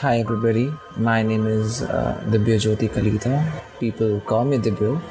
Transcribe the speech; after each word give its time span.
Hi 0.00 0.20
everybody, 0.20 0.72
my 0.96 1.24
name 1.24 1.48
is 1.48 1.82
uh, 1.82 2.22
Dibya 2.30 2.58
Jyoti 2.64 2.88
Kalita. 2.88 3.32
People 3.80 4.20
call 4.20 4.44
me 4.44 4.56
Dibyo. 4.56 5.02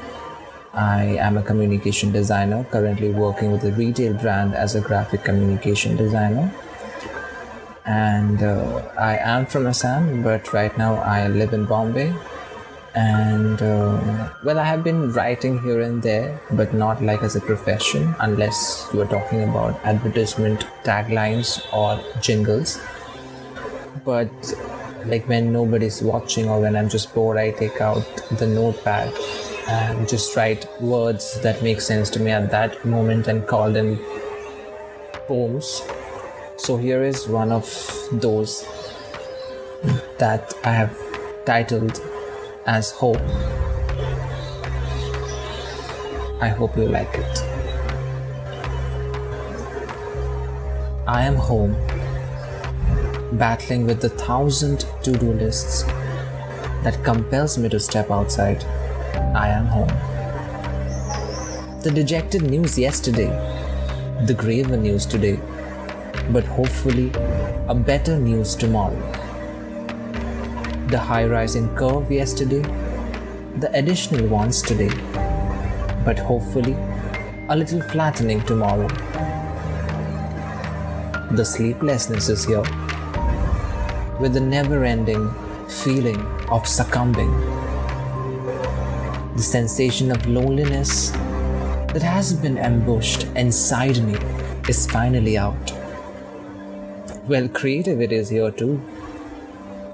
I 0.74 1.18
am 1.28 1.36
a 1.36 1.44
communication 1.44 2.14
designer 2.14 2.64
currently 2.72 3.10
working 3.10 3.52
with 3.52 3.66
a 3.66 3.74
retail 3.74 4.14
brand 4.14 4.56
as 4.56 4.76
a 4.76 4.80
graphic 4.80 5.26
communication 5.26 5.98
designer. 5.98 6.50
And 7.86 8.42
uh, 8.42 8.88
I 8.98 9.18
am 9.18 9.46
from 9.46 9.68
Assam, 9.68 10.24
but 10.24 10.54
right 10.54 10.78
now 10.78 10.96
I 10.96 11.28
live 11.28 11.52
in 11.52 11.66
Bombay. 11.66 12.14
And 12.96 13.62
uh, 13.62 14.30
well, 14.46 14.58
I 14.58 14.64
have 14.64 14.86
been 14.86 15.12
writing 15.12 15.62
here 15.64 15.82
and 15.82 16.02
there, 16.02 16.40
but 16.52 16.74
not 16.74 17.04
like 17.04 17.24
as 17.24 17.36
a 17.36 17.42
profession, 17.42 18.16
unless 18.22 18.88
you 18.94 19.02
are 19.02 19.12
talking 19.18 19.44
about 19.44 19.84
advertisement 19.84 20.66
taglines 20.86 21.60
or 21.74 22.00
jingles 22.22 22.80
but 24.08 24.54
like 25.08 25.28
when 25.28 25.52
nobody's 25.52 26.02
watching 26.02 26.50
or 26.50 26.60
when 26.60 26.76
I'm 26.76 26.90
just 26.90 27.14
bored, 27.14 27.38
I 27.38 27.52
take 27.52 27.82
out 27.82 28.06
the 28.32 28.48
notepad 28.48 29.14
and 29.68 30.08
just 30.08 30.36
write 30.36 30.68
words 30.82 31.40
that 31.42 31.62
make 31.64 31.82
sense 31.82 32.10
to 32.12 32.20
me 32.20 32.32
at 32.32 32.52
that 32.52 32.84
moment 32.86 33.28
and 33.28 33.46
call 33.48 33.72
them 33.72 34.00
poems. 35.28 35.82
So 36.58 36.78
here 36.78 37.04
is 37.04 37.28
one 37.28 37.52
of 37.52 37.66
those 38.12 38.66
that 40.18 40.54
I 40.64 40.72
have 40.72 40.98
titled 41.46 42.02
as 42.66 42.92
Hope. 42.92 43.22
I 46.42 46.50
hope 46.50 46.78
you 46.78 46.88
like 46.88 47.14
it. 47.14 47.44
I 51.08 51.24
am 51.24 51.36
home 51.36 51.76
battling 53.34 53.86
with 53.86 54.02
the 54.02 54.10
thousand 54.10 54.86
to-do 55.04 55.34
lists 55.34 55.84
that 56.84 57.04
compels 57.04 57.58
me 57.58 57.68
to 57.70 57.80
step 57.80 58.10
outside. 58.10 58.64
I 59.36 59.50
am 59.50 59.66
home. 59.66 59.90
The 61.82 61.92
dejected 61.92 62.44
news 62.44 62.80
yesterday, 62.80 63.28
the 64.26 64.34
graver 64.34 64.78
news 64.78 65.06
today, 65.06 65.40
but 66.32 66.46
hopefully 66.46 67.12
a 67.68 67.76
better 67.76 68.18
news 68.18 68.56
tomorrow. 68.56 69.00
The 70.88 70.98
high 70.98 71.26
rising 71.26 71.76
curve 71.76 72.10
yesterday, 72.10 72.62
the 73.58 73.70
additional 73.74 74.26
ones 74.28 74.62
today, 74.62 74.90
but 76.06 76.18
hopefully 76.18 76.76
a 77.50 77.56
little 77.56 77.82
flattening 77.82 78.42
tomorrow. 78.44 78.88
The 81.32 81.44
sleeplessness 81.44 82.30
is 82.30 82.46
here 82.46 82.64
with 84.20 84.34
the 84.34 84.40
never 84.40 84.84
ending 84.84 85.32
feeling 85.68 86.20
of 86.50 86.68
succumbing. 86.68 87.32
The 89.36 89.44
sensation 89.44 90.12
of 90.12 90.26
loneliness 90.26 91.12
that 91.94 92.02
has 92.02 92.34
been 92.34 92.58
ambushed 92.58 93.24
inside 93.36 94.04
me 94.04 94.18
is 94.68 94.88
finally 94.88 95.38
out. 95.38 95.72
Well, 97.28 97.48
creativity 97.50 98.16
is 98.16 98.30
here 98.30 98.52
too, 98.52 98.82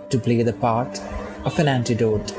to 0.10 0.20
play 0.20 0.42
the 0.44 0.54
part 0.54 1.02
of 1.44 1.60
an 1.60 1.68
antidote, 1.68 2.34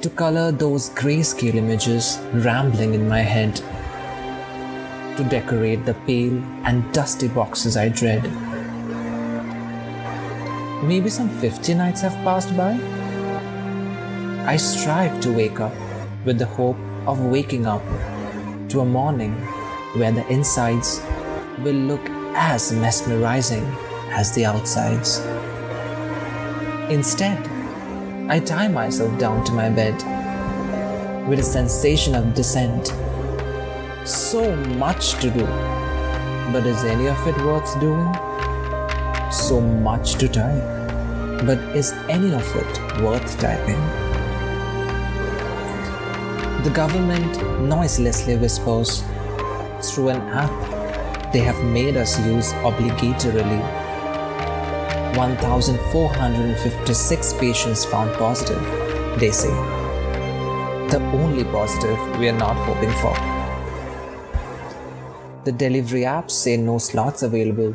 to 0.00 0.10
color 0.10 0.50
those 0.50 0.90
grayscale 0.90 1.54
images 1.54 2.18
rambling 2.32 2.94
in 2.94 3.08
my 3.08 3.20
head, 3.20 3.56
to 5.16 5.24
decorate 5.24 5.84
the 5.84 5.94
pale 6.06 6.42
and 6.64 6.92
dusty 6.92 7.28
boxes 7.28 7.76
I 7.76 7.88
dread 7.90 8.51
Maybe 10.82 11.10
some 11.10 11.28
50 11.28 11.74
nights 11.74 12.00
have 12.00 12.14
passed 12.24 12.56
by. 12.56 12.72
I 14.44 14.56
strive 14.56 15.20
to 15.20 15.32
wake 15.32 15.60
up 15.60 15.72
with 16.24 16.38
the 16.38 16.46
hope 16.46 16.76
of 17.06 17.20
waking 17.20 17.66
up 17.66 17.84
to 18.70 18.80
a 18.80 18.84
morning 18.84 19.32
where 19.94 20.10
the 20.10 20.26
insides 20.26 21.00
will 21.60 21.76
look 21.76 22.04
as 22.34 22.72
mesmerizing 22.72 23.64
as 24.10 24.34
the 24.34 24.44
outsides. 24.44 25.20
Instead, 26.90 27.38
I 28.28 28.40
tie 28.40 28.66
myself 28.66 29.16
down 29.20 29.44
to 29.44 29.52
my 29.52 29.70
bed 29.70 29.94
with 31.28 31.38
a 31.38 31.44
sensation 31.44 32.16
of 32.16 32.34
descent. 32.34 32.88
So 34.04 34.56
much 34.56 35.12
to 35.20 35.30
do, 35.30 35.46
but 36.52 36.66
is 36.66 36.82
any 36.82 37.06
of 37.06 37.24
it 37.28 37.36
worth 37.44 37.78
doing? 37.78 38.31
So 39.32 39.60
much 39.60 40.14
to 40.16 40.28
type. 40.28 40.62
But 41.46 41.58
is 41.74 41.92
any 42.08 42.34
of 42.34 42.44
it 42.54 43.02
worth 43.02 43.40
typing? 43.40 43.80
The 46.64 46.70
government 46.70 47.40
noiselessly 47.62 48.36
whispers 48.36 49.02
through 49.80 50.10
an 50.10 50.20
app 50.28 50.52
they 51.32 51.40
have 51.40 51.58
made 51.64 51.96
us 51.96 52.18
use 52.26 52.52
obligatorily. 52.68 53.62
1,456 55.16 57.32
patients 57.34 57.84
found 57.86 58.12
positive, 58.14 58.62
they 59.18 59.30
say. 59.30 59.54
The 60.90 61.00
only 61.14 61.44
positive 61.44 61.98
we 62.18 62.28
are 62.28 62.38
not 62.38 62.56
hoping 62.56 62.92
for. 63.00 63.14
The 65.44 65.52
delivery 65.52 66.02
apps 66.02 66.32
say 66.32 66.56
no 66.58 66.78
slots 66.78 67.22
available 67.22 67.74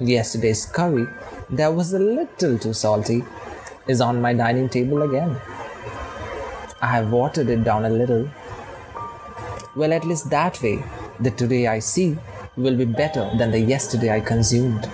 Yesterday's 0.00 0.64
curry, 0.64 1.06
that 1.50 1.74
was 1.74 1.92
a 1.92 1.98
little 1.98 2.58
too 2.58 2.72
salty, 2.72 3.22
is 3.86 4.00
on 4.00 4.20
my 4.20 4.32
dining 4.32 4.68
table 4.68 5.02
again. 5.02 5.36
I 6.80 6.86
have 6.86 7.12
watered 7.12 7.50
it 7.50 7.64
down 7.64 7.84
a 7.84 7.90
little. 7.90 8.30
Well, 9.76 9.92
at 9.92 10.06
least 10.06 10.30
that 10.30 10.62
way, 10.62 10.82
the 11.20 11.30
today 11.30 11.66
I 11.66 11.80
see 11.80 12.16
will 12.56 12.76
be 12.76 12.86
better 12.86 13.30
than 13.36 13.50
the 13.50 13.60
yesterday 13.60 14.10
I 14.14 14.20
consumed. 14.20 14.86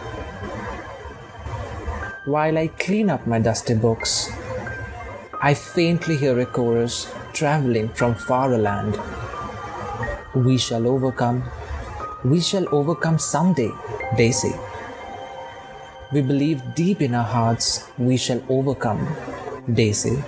While 2.25 2.59
I 2.59 2.67
clean 2.67 3.09
up 3.09 3.29
my 3.29 3.39
dusty 3.39 3.75
books, 3.75 4.29
I 5.41 5.55
faintly 5.55 6.17
hear 6.17 6.41
a 6.41 6.47
chorus 6.47 7.09
traveling 7.33 7.91
from 7.91 8.17
far 8.17 8.49
land. 8.59 8.99
We 10.35 10.59
shall 10.59 10.89
overcome. 10.89 11.45
We 12.25 12.41
shall 12.41 12.67
overcome 12.75 13.21
someday, 13.21 13.71
they 14.17 14.33
say. 14.33 14.59
We 16.13 16.21
believe 16.23 16.63
deep 16.77 17.03
in 17.03 17.15
our 17.15 17.25
hearts 17.25 17.85
we 17.99 18.17
shall 18.17 18.41
overcome, 18.49 19.09
say. 19.93 20.23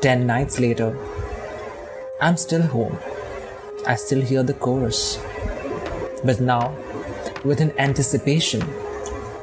Ten 0.00 0.26
nights 0.26 0.58
later, 0.58 0.96
I'm 2.20 2.38
still 2.38 2.62
home. 2.62 2.98
I 3.86 3.96
still 3.96 4.22
hear 4.22 4.42
the 4.42 4.54
chorus. 4.54 5.18
But 6.24 6.40
now, 6.40 6.74
with 7.44 7.60
an 7.60 7.72
anticipation 7.78 8.60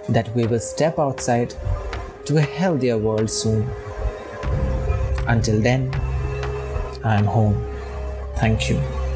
that 0.10 0.34
we 0.36 0.48
will 0.48 0.60
step 0.60 0.98
outside 0.98 1.54
to 2.26 2.38
a 2.38 2.42
healthier 2.42 2.98
world 2.98 3.30
soon. 3.30 3.70
Until 5.28 5.62
then, 5.62 5.94
I'm 7.04 7.26
home. 7.26 7.64
Thank 8.38 8.70
you. 8.70 9.09